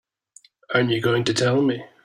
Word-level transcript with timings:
Aren't 0.73 0.89
you 0.89 0.99
going 0.99 1.25
to 1.25 1.33
tell 1.35 1.61
me? 1.61 1.83